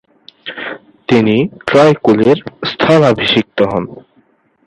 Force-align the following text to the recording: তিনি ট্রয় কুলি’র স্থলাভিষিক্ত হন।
তিনি 1.07 1.35
ট্রয় 1.67 1.93
কুলি’র 2.03 2.39
স্থলাভিষিক্ত 2.65 3.57
হন। 3.61 3.83